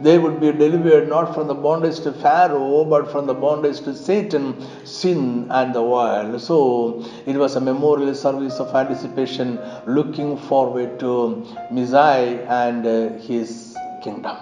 They 0.00 0.18
would 0.18 0.40
be 0.40 0.52
delivered 0.52 1.08
not 1.08 1.34
from 1.34 1.48
the 1.48 1.54
bondage 1.54 2.00
to 2.00 2.12
Pharaoh, 2.12 2.84
but 2.84 3.10
from 3.10 3.26
the 3.26 3.34
bondage 3.34 3.80
to 3.80 3.94
Satan, 3.94 4.56
sin, 4.84 5.48
and 5.50 5.74
the 5.74 5.82
world. 5.82 6.40
So 6.40 7.04
it 7.26 7.36
was 7.36 7.56
a 7.56 7.60
memorial 7.60 8.14
service 8.14 8.58
of 8.60 8.74
anticipation, 8.74 9.58
looking 9.86 10.36
forward 10.36 10.98
to 11.00 11.46
Messiah 11.70 12.44
and 12.48 12.86
uh, 12.86 13.08
his 13.18 13.76
kingdom. 14.02 14.36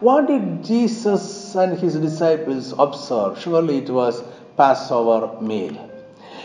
What 0.00 0.28
did 0.28 0.64
Jesus 0.64 1.54
and 1.54 1.78
his 1.78 1.94
disciples 1.94 2.72
observe? 2.78 3.38
Surely 3.38 3.78
it 3.78 3.90
was 3.90 4.22
Passover 4.56 5.38
meal. 5.42 5.76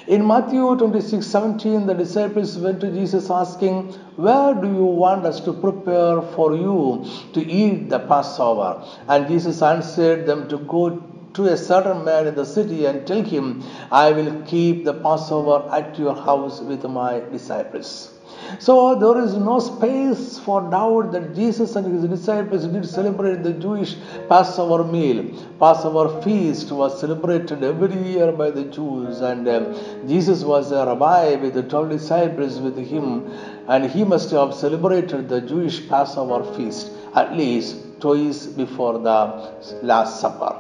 In 0.07 0.27
Matthew 0.27 0.75
26 0.75 1.25
17, 1.25 1.85
the 1.85 1.93
disciples 1.93 2.57
went 2.57 2.81
to 2.81 2.91
Jesus 2.91 3.29
asking, 3.29 3.93
Where 4.17 4.53
do 4.53 4.67
you 4.67 4.83
want 4.83 5.25
us 5.25 5.39
to 5.39 5.53
prepare 5.53 6.21
for 6.21 6.53
you 6.53 7.05
to 7.31 7.45
eat 7.45 7.87
the 7.89 7.99
Passover? 7.99 8.85
And 9.07 9.29
Jesus 9.29 9.61
answered 9.61 10.25
them 10.25 10.49
to 10.49 10.57
go 10.57 11.01
to 11.35 11.45
a 11.45 11.55
certain 11.55 12.03
man 12.03 12.27
in 12.27 12.35
the 12.35 12.45
city 12.45 12.85
and 12.85 13.07
tell 13.07 13.23
him, 13.23 13.63
I 13.89 14.11
will 14.11 14.41
keep 14.41 14.83
the 14.83 14.95
Passover 14.95 15.65
at 15.73 15.97
your 15.97 16.13
house 16.13 16.59
with 16.59 16.83
my 16.83 17.21
disciples. 17.31 18.14
So 18.59 18.95
there 18.95 19.23
is 19.23 19.33
no 19.35 19.59
space 19.59 20.39
for 20.39 20.61
doubt 20.69 21.11
that 21.11 21.35
Jesus 21.35 21.75
and 21.75 21.85
his 21.93 22.09
disciples 22.09 22.65
did 22.65 22.87
celebrate 22.87 23.43
the 23.43 23.53
Jewish 23.53 23.95
Passover 24.29 24.83
meal. 24.83 25.25
Passover 25.59 26.21
feast 26.21 26.71
was 26.71 26.99
celebrated 26.99 27.63
every 27.63 27.97
year 28.11 28.31
by 28.31 28.51
the 28.51 28.63
Jews, 28.65 29.21
and 29.21 29.47
uh, 29.47 29.59
Jesus 30.07 30.43
was 30.43 30.71
a 30.71 30.85
rabbi 30.85 31.35
with 31.35 31.53
the 31.53 31.63
12 31.63 31.89
disciples 31.89 32.59
with 32.59 32.77
him, 32.77 33.31
and 33.67 33.89
he 33.89 34.03
must 34.03 34.31
have 34.31 34.53
celebrated 34.53 35.29
the 35.29 35.41
Jewish 35.41 35.87
Passover 35.89 36.43
feast 36.55 36.91
at 37.15 37.33
least 37.33 37.77
twice 37.99 38.45
before 38.45 38.99
the 38.99 39.53
Last 39.81 40.19
Supper. 40.21 40.59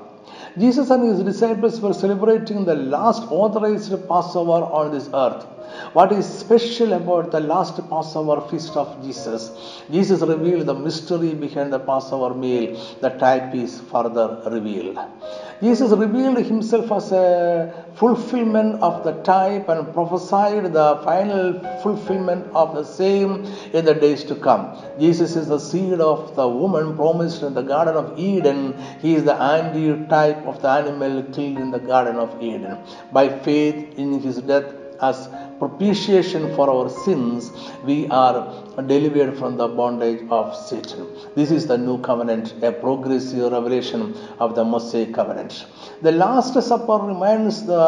Jesus 0.57 0.89
and 0.89 1.03
his 1.03 1.21
disciples 1.21 1.81
were 1.81 1.93
celebrating 1.93 2.63
the 2.63 2.75
last 2.75 3.23
authorized 3.29 3.91
Passover 4.07 4.63
on 4.63 4.91
this 4.91 5.09
earth. 5.13 5.45
What 5.93 6.11
is 6.11 6.25
special 6.27 6.93
about 6.93 7.31
the 7.31 7.39
last 7.39 7.77
Passover 7.89 8.41
feast 8.49 8.75
of 8.75 9.01
Jesus? 9.03 9.81
Jesus 9.91 10.21
revealed 10.21 10.65
the 10.65 10.73
mystery 10.73 11.33
behind 11.33 11.71
the 11.71 11.79
Passover 11.79 12.33
meal. 12.33 12.79
The 13.01 13.09
type 13.09 13.53
is 13.55 13.81
further 13.91 14.41
revealed. 14.47 14.97
Jesus 15.61 15.91
revealed 15.91 16.37
himself 16.37 16.91
as 16.91 17.11
a 17.13 17.73
fulfillment 17.95 18.81
of 18.81 19.03
the 19.05 19.13
type 19.23 19.69
and 19.69 19.93
prophesied 19.93 20.73
the 20.73 20.99
final 21.03 21.53
fulfillment 21.81 22.45
of 22.53 22.75
the 22.75 22.83
same 22.83 23.45
in 23.71 23.85
the 23.85 23.93
days 23.93 24.23
to 24.25 24.35
come. 24.35 24.77
Jesus 24.99 25.35
is 25.37 25.47
the 25.47 25.59
seed 25.59 26.01
of 26.01 26.35
the 26.35 26.47
woman 26.47 26.95
promised 26.95 27.41
in 27.41 27.53
the 27.53 27.61
Garden 27.61 27.95
of 27.95 28.19
Eden. 28.19 28.75
He 28.99 29.15
is 29.15 29.23
the 29.23 29.35
anti-type 29.35 30.45
of 30.45 30.61
the 30.61 30.69
animal 30.69 31.23
killed 31.23 31.57
in 31.57 31.71
the 31.71 31.79
Garden 31.79 32.17
of 32.17 32.41
Eden. 32.41 32.77
By 33.13 33.29
faith 33.29 33.97
in 33.97 34.19
his 34.19 34.41
death 34.41 34.73
as 35.09 35.27
propitiation 35.59 36.43
for 36.55 36.69
our 36.69 36.89
sins, 36.89 37.51
we 37.83 38.07
are 38.09 38.37
delivered 38.93 39.37
from 39.39 39.57
the 39.57 39.67
bondage 39.67 40.21
of 40.29 40.55
Satan. 40.55 41.07
This 41.35 41.51
is 41.51 41.67
the 41.67 41.77
new 41.77 41.97
covenant, 42.09 42.53
a 42.63 42.71
progressive 42.71 43.51
revelation 43.51 44.15
of 44.39 44.55
the 44.55 44.63
Mosaic 44.63 45.13
covenant. 45.13 45.65
The 46.01 46.11
Last 46.11 46.53
Supper 46.69 46.99
reminds 47.13 47.65
the 47.65 47.83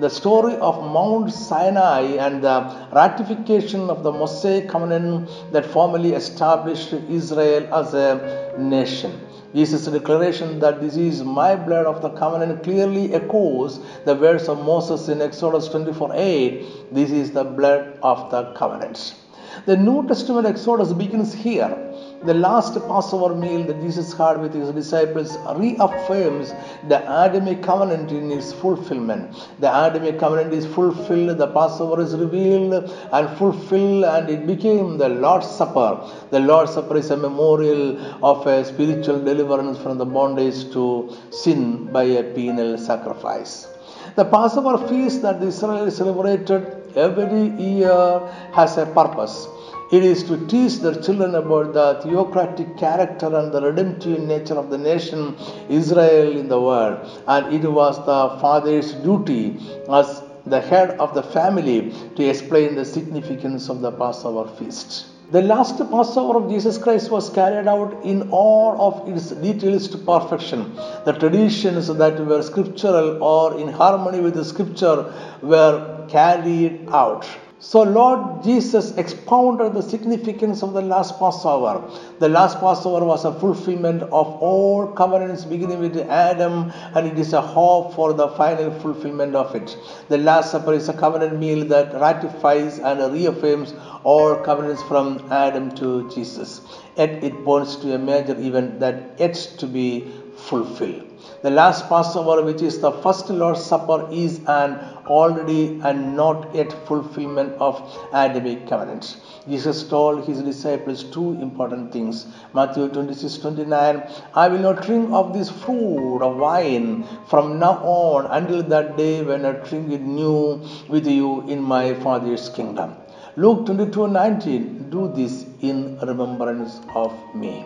the 0.00 0.08
story 0.08 0.54
of 0.56 0.82
Mount 0.92 1.32
Sinai 1.32 2.02
and 2.26 2.42
the 2.42 2.88
ratification 2.92 3.90
of 3.90 4.02
the 4.02 4.10
Mosaic 4.10 4.68
covenant 4.68 5.28
that 5.52 5.66
formally 5.66 6.14
established 6.14 6.94
Israel 7.10 7.72
as 7.74 7.92
a 7.92 8.54
nation. 8.58 9.20
Jesus' 9.54 9.86
declaration 9.86 10.58
that 10.60 10.80
this 10.80 10.96
is 10.96 11.22
my 11.22 11.56
blood 11.56 11.86
of 11.86 12.00
the 12.00 12.10
covenant 12.10 12.62
clearly 12.62 13.12
echoes 13.12 13.80
the 14.04 14.14
words 14.14 14.48
of 14.48 14.64
Moses 14.64 15.08
in 15.08 15.20
Exodus 15.20 15.68
24 15.68 16.12
8. 16.14 16.64
This 16.90 17.10
is 17.10 17.32
the 17.32 17.44
blood 17.44 17.98
of 18.02 18.30
the 18.30 18.44
covenant. 18.54 19.21
The 19.66 19.76
New 19.76 20.06
Testament 20.08 20.46
Exodus 20.46 20.92
begins 20.92 21.32
here 21.32 21.92
the 22.24 22.34
last 22.34 22.74
Passover 22.86 23.34
meal 23.34 23.64
that 23.64 23.80
Jesus 23.80 24.12
had 24.12 24.40
with 24.40 24.54
his 24.54 24.70
disciples 24.70 25.36
reaffirms 25.56 26.54
the 26.88 27.00
Adamic 27.24 27.62
covenant 27.62 28.12
in 28.12 28.30
its 28.30 28.52
fulfillment. 28.52 29.34
The 29.58 29.68
Adamic 29.68 30.20
covenant 30.20 30.54
is 30.54 30.64
fulfilled, 30.64 31.38
the 31.38 31.48
Passover 31.48 32.00
is 32.00 32.14
revealed 32.14 32.74
and 33.12 33.38
fulfilled, 33.38 34.04
and 34.04 34.30
it 34.30 34.46
became 34.46 34.98
the 34.98 35.08
Lord's 35.08 35.48
Supper. 35.48 36.08
The 36.30 36.38
Lord's 36.38 36.74
Supper 36.74 36.96
is 36.96 37.10
a 37.10 37.16
memorial 37.16 37.98
of 38.24 38.46
a 38.46 38.64
spiritual 38.64 39.20
deliverance 39.24 39.78
from 39.78 39.98
the 39.98 40.06
bondage 40.06 40.70
to 40.72 41.12
sin 41.30 41.92
by 41.92 42.04
a 42.04 42.22
penal 42.22 42.78
sacrifice. 42.78 43.71
The 44.14 44.26
Passover 44.26 44.76
feast 44.88 45.22
that 45.22 45.40
the 45.40 45.46
Israelites 45.46 45.96
celebrated 45.96 46.66
every 46.94 47.48
year 47.58 48.20
has 48.52 48.76
a 48.76 48.84
purpose. 48.84 49.48
It 49.90 50.04
is 50.04 50.22
to 50.24 50.36
teach 50.46 50.80
their 50.80 50.94
children 50.94 51.34
about 51.34 51.72
the 51.72 51.98
theocratic 52.02 52.76
character 52.76 53.34
and 53.34 53.50
the 53.50 53.62
redemptive 53.62 54.20
nature 54.20 54.58
of 54.58 54.68
the 54.68 54.76
nation 54.76 55.34
Israel 55.70 56.36
in 56.36 56.48
the 56.48 56.60
world. 56.60 57.08
And 57.26 57.54
it 57.54 57.66
was 57.66 58.04
the 58.04 58.38
father's 58.40 58.92
duty 58.92 59.58
as 59.88 60.22
the 60.44 60.60
head 60.60 60.90
of 60.98 61.14
the 61.14 61.22
family 61.22 61.90
to 62.16 62.22
explain 62.28 62.74
the 62.74 62.84
significance 62.84 63.70
of 63.70 63.80
the 63.80 63.92
Passover 63.92 64.46
feast. 64.58 65.06
The 65.32 65.40
last 65.40 65.78
Passover 65.90 66.36
of 66.40 66.50
Jesus 66.50 66.76
Christ 66.76 67.10
was 67.10 67.30
carried 67.30 67.66
out 67.66 68.04
in 68.04 68.28
all 68.30 68.76
of 68.78 69.08
its 69.08 69.30
details 69.30 69.88
to 69.88 69.96
perfection. 69.96 70.74
The 71.06 71.12
traditions 71.12 71.86
that 71.86 72.20
were 72.26 72.42
scriptural 72.42 73.22
or 73.22 73.58
in 73.58 73.68
harmony 73.68 74.20
with 74.20 74.34
the 74.34 74.44
scripture 74.44 75.10
were 75.40 76.06
carried 76.10 76.86
out. 76.90 77.26
So, 77.64 77.84
Lord 77.84 78.42
Jesus 78.42 78.90
expounded 78.96 79.74
the 79.74 79.82
significance 79.82 80.64
of 80.64 80.72
the 80.72 80.82
last 80.82 81.16
Passover. 81.20 81.88
The 82.18 82.28
last 82.28 82.58
Passover 82.58 83.04
was 83.04 83.24
a 83.24 83.32
fulfillment 83.32 84.02
of 84.02 84.10
all 84.10 84.88
covenants 84.88 85.44
beginning 85.44 85.78
with 85.78 85.96
Adam, 85.96 86.72
and 86.96 87.06
it 87.06 87.16
is 87.16 87.32
a 87.32 87.40
hope 87.40 87.94
for 87.94 88.14
the 88.14 88.30
final 88.30 88.72
fulfillment 88.80 89.36
of 89.36 89.54
it. 89.54 89.78
The 90.08 90.18
Last 90.18 90.50
Supper 90.50 90.72
is 90.72 90.88
a 90.88 90.92
covenant 90.92 91.38
meal 91.38 91.64
that 91.66 91.94
ratifies 91.94 92.80
and 92.80 93.14
reaffirms 93.14 93.74
all 94.02 94.34
covenants 94.42 94.82
from 94.82 95.24
Adam 95.30 95.72
to 95.76 96.10
Jesus. 96.10 96.62
Yet 96.96 97.22
it 97.22 97.44
points 97.44 97.76
to 97.76 97.94
a 97.94 97.98
major 97.98 98.36
event 98.40 98.80
that 98.80 99.20
yet 99.20 99.34
to 99.58 99.68
be 99.68 100.10
fulfilled. 100.34 101.11
The 101.42 101.50
last 101.50 101.88
Passover, 101.88 102.42
which 102.42 102.62
is 102.62 102.78
the 102.80 102.92
first 102.92 103.28
Lord's 103.28 103.64
Supper, 103.64 104.08
is 104.12 104.40
an 104.46 104.78
already 105.06 105.80
and 105.82 106.16
not 106.16 106.54
yet 106.54 106.72
fulfillment 106.86 107.54
of 107.60 107.80
Adamic 108.12 108.68
covenants. 108.68 109.16
Jesus 109.48 109.82
told 109.82 110.24
his 110.24 110.42
disciples 110.42 111.02
two 111.02 111.32
important 111.40 111.92
things. 111.92 112.26
Matthew 112.54 112.88
26 112.88 113.38
29 113.38 114.02
I 114.34 114.48
will 114.48 114.60
not 114.60 114.82
drink 114.82 115.10
of 115.12 115.32
this 115.32 115.50
fruit 115.50 116.22
of 116.22 116.36
wine 116.36 117.04
from 117.26 117.58
now 117.58 117.74
on 117.82 118.26
until 118.26 118.62
that 118.64 118.96
day 118.96 119.22
when 119.22 119.44
I 119.44 119.52
drink 119.52 119.90
it 119.90 120.02
new 120.02 120.64
with 120.88 121.06
you 121.06 121.42
in 121.48 121.60
my 121.60 121.94
Father's 121.94 122.48
kingdom. 122.48 122.96
Luke 123.36 123.66
22 123.66 124.08
19 124.08 124.90
Do 124.90 125.10
this 125.14 125.46
in 125.62 125.98
remembrance 126.00 126.80
of 126.94 127.12
me. 127.34 127.64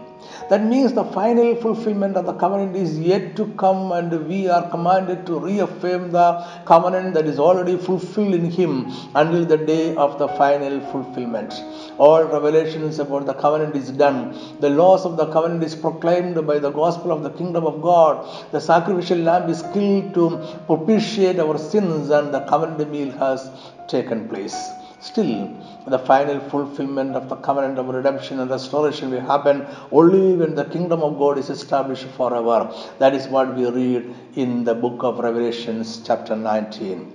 That 0.50 0.62
means 0.64 0.92
the 0.92 1.04
final 1.04 1.54
fulfillment 1.56 2.16
of 2.16 2.26
the 2.26 2.34
covenant 2.34 2.76
is 2.76 2.98
yet 2.98 3.36
to 3.36 3.46
come, 3.62 3.92
and 3.92 4.28
we 4.28 4.48
are 4.48 4.68
commanded 4.70 5.26
to 5.26 5.38
reaffirm 5.38 6.10
the 6.12 6.28
covenant 6.64 7.14
that 7.14 7.26
is 7.26 7.38
already 7.38 7.76
fulfilled 7.76 8.34
in 8.34 8.50
Him 8.50 8.92
until 9.14 9.44
the 9.44 9.56
day 9.56 9.94
of 9.96 10.18
the 10.18 10.28
final 10.28 10.80
fulfillment. 10.92 11.52
All 11.98 12.24
revelations 12.24 12.98
about 12.98 13.26
the 13.26 13.34
covenant 13.34 13.76
is 13.76 13.90
done. 13.90 14.38
The 14.60 14.70
laws 14.70 15.04
of 15.04 15.16
the 15.16 15.26
covenant 15.32 15.62
is 15.62 15.74
proclaimed 15.74 16.46
by 16.46 16.58
the 16.58 16.70
gospel 16.70 17.12
of 17.12 17.22
the 17.22 17.30
kingdom 17.30 17.64
of 17.64 17.80
God. 17.80 18.26
The 18.52 18.60
sacrificial 18.60 19.18
lamb 19.18 19.48
is 19.48 19.62
killed 19.72 20.12
to 20.14 20.24
propitiate 20.66 21.38
our 21.38 21.58
sins, 21.58 22.10
and 22.10 22.32
the 22.32 22.40
covenant 22.40 22.90
meal 22.90 23.10
has 23.12 23.50
taken 23.88 24.28
place. 24.28 24.56
Still, 25.00 25.54
the 25.86 25.98
final 25.98 26.40
fulfillment 26.50 27.14
of 27.14 27.28
the 27.28 27.36
covenant 27.36 27.78
of 27.78 27.88
redemption 27.88 28.40
and 28.40 28.50
restoration 28.50 29.10
will 29.10 29.20
happen 29.20 29.66
only 29.92 30.34
when 30.34 30.54
the 30.54 30.64
kingdom 30.64 31.02
of 31.02 31.18
God 31.18 31.38
is 31.38 31.48
established 31.48 32.06
forever. 32.16 32.72
That 32.98 33.14
is 33.14 33.28
what 33.28 33.54
we 33.54 33.66
read 33.70 34.14
in 34.34 34.64
the 34.64 34.74
book 34.74 35.02
of 35.02 35.18
Revelations, 35.20 36.02
chapter 36.04 36.34
19. 36.34 37.12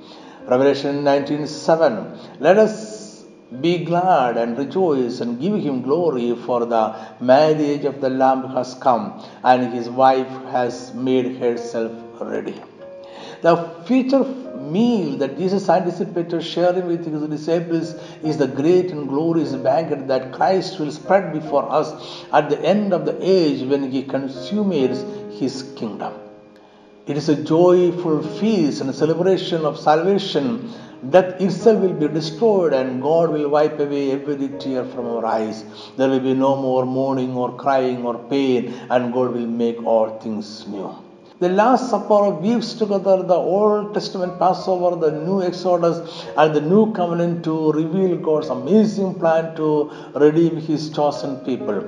Revelation 0.47 1.03
19 1.03 1.47
7. 1.47 2.17
Let 2.39 2.57
us 2.57 3.25
be 3.59 3.83
glad 3.83 4.37
and 4.37 4.57
rejoice 4.57 5.19
and 5.19 5.39
give 5.39 5.55
him 5.61 5.81
glory, 5.81 6.33
for 6.35 6.65
the 6.65 6.95
marriage 7.19 7.83
of 7.83 7.99
the 7.99 8.09
Lamb 8.09 8.47
has 8.51 8.73
come, 8.75 9.21
and 9.43 9.73
his 9.73 9.89
wife 9.89 10.31
has 10.45 10.93
made 10.93 11.37
herself 11.37 11.91
ready. 12.21 12.55
The 13.41 13.55
future 13.85 14.23
meal 14.59 15.17
that 15.17 15.37
Jesus 15.37 15.67
anticipated 15.67 16.41
sharing 16.43 16.85
with 16.85 17.05
his 17.05 17.27
disciples 17.27 17.95
is 18.23 18.37
the 18.37 18.47
great 18.47 18.91
and 18.91 19.09
glorious 19.09 19.53
banquet 19.55 20.07
that 20.07 20.31
Christ 20.31 20.79
will 20.79 20.91
spread 20.91 21.33
before 21.33 21.67
us 21.71 22.23
at 22.31 22.49
the 22.49 22.59
end 22.61 22.93
of 22.93 23.05
the 23.05 23.17
age 23.19 23.67
when 23.67 23.91
he 23.91 24.03
consummates 24.03 25.03
his 25.39 25.63
kingdom. 25.75 26.13
It 27.07 27.17
is 27.17 27.29
a 27.29 27.35
joyful 27.35 28.21
feast 28.21 28.81
and 28.81 28.93
celebration 28.93 29.65
of 29.65 29.79
salvation. 29.79 30.71
Death 31.09 31.41
itself 31.41 31.79
will 31.81 31.93
be 31.93 32.07
destroyed 32.07 32.73
and 32.73 33.01
God 33.01 33.31
will 33.31 33.49
wipe 33.49 33.79
away 33.79 34.11
every 34.11 34.49
tear 34.59 34.85
from 34.85 35.07
our 35.07 35.25
eyes. 35.25 35.65
There 35.97 36.09
will 36.09 36.19
be 36.19 36.35
no 36.35 36.55
more 36.55 36.85
mourning 36.85 37.35
or 37.35 37.55
crying 37.55 38.05
or 38.05 38.19
pain, 38.29 38.71
and 38.91 39.11
God 39.11 39.33
will 39.33 39.47
make 39.47 39.83
all 39.83 40.19
things 40.19 40.67
new. 40.67 40.95
The 41.41 41.49
Last 41.49 41.89
Supper 41.89 42.29
weaves 42.29 42.75
together 42.75 43.23
the 43.23 43.33
Old 43.53 43.95
Testament 43.95 44.37
Passover, 44.37 44.95
the 44.95 45.11
New 45.25 45.41
Exodus, 45.41 45.97
and 46.37 46.53
the 46.55 46.61
New 46.61 46.93
Covenant 46.93 47.43
to 47.45 47.71
reveal 47.71 48.15
God's 48.17 48.49
amazing 48.49 49.15
plan 49.15 49.55
to 49.55 49.89
redeem 50.13 50.57
His 50.57 50.91
chosen 50.91 51.37
people. 51.37 51.79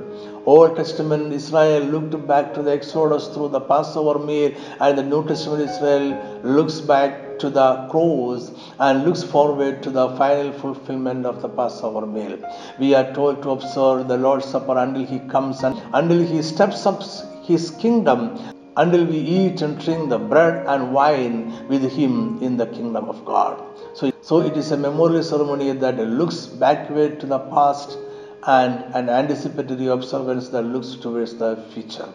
Old 0.48 0.76
Testament 0.76 1.32
Israel 1.32 1.84
looked 1.84 2.16
back 2.26 2.56
to 2.56 2.64
the 2.64 2.72
Exodus 2.72 3.28
through 3.28 3.50
the 3.50 3.60
Passover 3.60 4.18
meal, 4.18 4.54
and 4.80 4.98
the 4.98 5.04
New 5.04 5.24
Testament 5.28 5.70
Israel 5.70 6.42
looks 6.44 6.80
back 6.82 7.38
to 7.38 7.52
the 7.52 7.88
cross 7.92 8.50
and 8.80 9.06
looks 9.06 9.22
forward 9.22 9.84
to 9.84 9.92
the 9.92 10.08
final 10.18 10.52
fulfillment 10.64 11.28
of 11.28 11.44
the 11.44 11.50
Passover 11.50 12.08
meal. 12.08 12.40
We 12.80 12.96
are 12.96 13.14
told 13.14 13.44
to 13.44 13.52
observe 13.52 14.08
the 14.08 14.18
Lord's 14.18 14.46
Supper 14.48 14.80
until 14.80 15.06
He 15.06 15.20
comes 15.20 15.64
and 15.64 15.80
until 15.94 16.26
He 16.34 16.42
steps 16.42 16.88
up 16.88 17.04
His 17.44 17.70
kingdom 17.70 18.36
until 18.78 19.06
we 19.06 19.18
eat 19.18 19.62
and 19.62 19.80
drink 19.80 20.10
the 20.10 20.18
bread 20.18 20.66
and 20.68 20.94
wine 20.94 21.68
with 21.68 21.84
him 21.92 22.42
in 22.42 22.58
the 22.58 22.66
kingdom 22.68 23.10
of 23.10 23.24
God. 23.26 23.64
So, 23.96 24.12
so 24.22 24.42
it 24.42 24.58
is 24.58 24.72
a 24.72 24.78
memorial 24.78 25.24
ceremony 25.24 25.72
that 25.72 25.98
looks 25.98 26.46
backward 26.46 27.20
to 27.20 27.26
the 27.26 27.40
past 27.40 27.98
and 28.46 28.84
an 28.96 29.10
anticipatory 29.10 29.88
observance 29.88 30.50
that 30.50 30.64
looks 30.64 30.96
towards 30.96 31.36
the 31.36 31.64
future. 31.74 32.10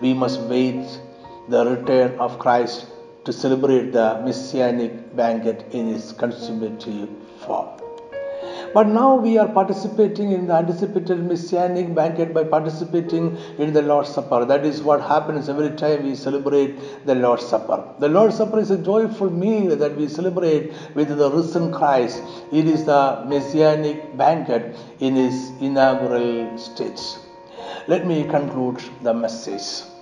We 0.00 0.14
must 0.14 0.40
wait 0.40 0.86
the 1.48 1.64
return 1.66 2.18
of 2.18 2.38
Christ 2.38 2.86
to 3.24 3.32
celebrate 3.32 3.92
the 3.92 4.22
messianic 4.24 5.16
banquet 5.16 5.66
in 5.72 5.92
its 5.94 6.12
consummative 6.12 7.08
form. 7.44 7.85
But 8.76 8.88
now 8.88 9.14
we 9.14 9.38
are 9.38 9.48
participating 9.48 10.32
in 10.32 10.48
the 10.48 10.52
anticipated 10.52 11.24
messianic 11.24 11.94
banquet 11.94 12.34
by 12.34 12.44
participating 12.44 13.38
in 13.56 13.72
the 13.72 13.80
Lord's 13.80 14.10
Supper. 14.10 14.44
That 14.44 14.66
is 14.66 14.82
what 14.82 15.00
happens 15.00 15.48
every 15.48 15.70
time 15.70 16.02
we 16.04 16.14
celebrate 16.14 17.06
the 17.06 17.14
Lord's 17.14 17.46
Supper. 17.46 17.82
The 18.00 18.10
Lord's 18.10 18.36
Supper 18.36 18.58
is 18.58 18.70
a 18.70 18.76
joyful 18.76 19.30
meal 19.30 19.76
that 19.76 19.96
we 19.96 20.08
celebrate 20.08 20.74
with 20.94 21.08
the 21.08 21.30
risen 21.30 21.72
Christ. 21.72 22.22
It 22.52 22.66
is 22.66 22.84
the 22.84 23.24
messianic 23.26 24.14
banquet 24.14 24.76
in 25.00 25.16
his 25.16 25.52
inaugural 25.58 26.58
stage. 26.58 27.00
Let 27.88 28.06
me 28.06 28.24
conclude 28.24 28.82
the 29.02 29.14
message. 29.14 29.95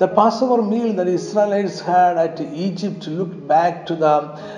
The 0.00 0.08
Passover 0.08 0.62
meal 0.62 0.94
that 0.94 1.08
Israelites 1.08 1.80
had 1.80 2.16
at 2.16 2.40
Egypt 2.40 3.06
looked 3.06 3.46
back 3.46 3.84
to 3.84 3.94
the 3.94 4.14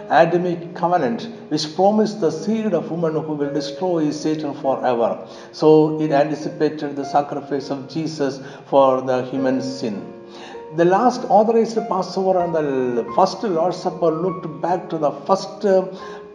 Adamic 0.09 0.76
covenant, 0.76 1.26
which 1.48 1.74
promised 1.74 2.20
the 2.20 2.31
seed 2.31 2.72
of 2.72 2.92
woman 2.92 3.14
who 3.14 3.33
will 3.33 3.52
destroy 3.52 4.12
Satan 4.12 4.55
forever. 4.55 5.26
So 5.50 6.00
it 6.00 6.12
anticipated 6.12 6.94
the 6.94 7.05
sacrifice 7.05 7.70
of 7.70 7.88
Jesus 7.88 8.40
for 8.66 9.00
the 9.00 9.24
human 9.33 9.61
sin. 9.61 9.96
The 10.76 10.85
last 10.85 11.24
authorized 11.28 11.76
Passover 11.88 12.38
and 12.44 12.55
the 12.55 13.12
first 13.16 13.42
Lord's 13.42 13.78
Supper 13.78 14.12
looked 14.12 14.46
back 14.62 14.88
to 14.90 14.96
the 14.96 15.11
first 15.26 15.66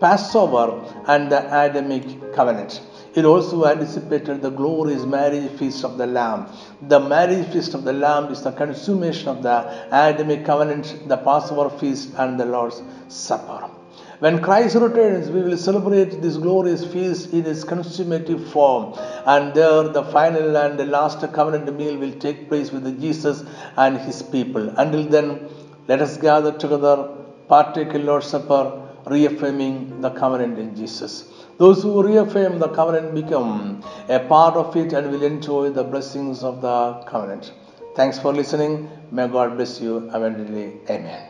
Passover 0.01 0.83
and 1.07 1.31
the 1.31 1.41
Adamic 1.63 2.33
covenant. 2.33 2.81
It 3.17 3.25
also 3.25 3.65
anticipated 3.65 4.43
the 4.43 4.51
glorious 4.51 5.03
marriage 5.03 5.49
feast 5.57 5.83
of 5.83 5.97
the 5.97 6.05
Lamb. 6.05 6.45
The 6.83 6.99
marriage 6.99 7.47
feast 7.51 7.73
of 7.73 7.83
the 7.83 7.93
Lamb 7.93 8.31
is 8.31 8.43
the 8.43 8.51
consummation 8.51 9.29
of 9.29 9.41
the 9.41 9.57
Adamic 9.91 10.45
covenant, 10.45 11.07
the 11.07 11.17
Passover 11.17 11.67
feast, 11.79 12.11
and 12.15 12.39
the 12.39 12.45
Lord's 12.45 12.83
Supper. 13.07 13.71
When 14.19 14.39
Christ 14.39 14.75
returns, 14.75 15.31
we 15.31 15.41
will 15.41 15.57
celebrate 15.57 16.21
this 16.21 16.37
glorious 16.37 16.85
feast 16.85 17.33
in 17.33 17.47
its 17.47 17.63
consummative 17.63 18.51
form. 18.51 18.93
And 19.25 19.51
there, 19.55 19.89
the 19.89 20.03
final 20.03 20.55
and 20.55 20.77
the 20.77 20.85
last 20.85 21.21
covenant 21.33 21.75
meal 21.75 21.97
will 21.97 22.13
take 22.19 22.47
place 22.49 22.71
with 22.71 23.01
Jesus 23.01 23.43
and 23.77 23.97
his 23.97 24.21
people. 24.21 24.69
Until 24.77 25.05
then, 25.05 25.49
let 25.87 26.03
us 26.03 26.17
gather 26.17 26.51
together, 26.51 27.09
partake 27.47 27.95
in 27.95 28.05
Lord's 28.05 28.27
Supper, 28.27 28.79
reaffirming 29.07 30.01
the 30.01 30.11
covenant 30.11 30.59
in 30.59 30.75
Jesus. 30.75 31.31
Those 31.57 31.81
who 31.81 32.03
reaffirm 32.03 32.59
the 32.59 32.69
covenant 32.69 33.15
become 33.15 33.81
a 34.09 34.19
part 34.19 34.55
of 34.55 34.75
it 34.77 34.93
and 34.93 35.11
will 35.11 35.23
enjoy 35.23 35.71
the 35.71 35.83
blessings 35.83 36.43
of 36.43 36.61
the 36.61 37.03
covenant. 37.05 37.51
Thanks 37.95 38.19
for 38.19 38.31
listening. 38.33 38.87
May 39.11 39.27
God 39.27 39.55
bless 39.57 39.81
you 39.81 40.07
abundantly. 40.13 40.73
Amen. 40.89 41.26